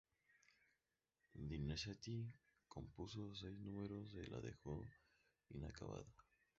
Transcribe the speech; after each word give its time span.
Donizetti 1.51 2.15
compuso 2.67 3.35
seis 3.35 3.59
números 3.59 4.15
y 4.15 4.25
la 4.31 4.41
dejó 4.41 4.83
inacabada. 5.49 6.11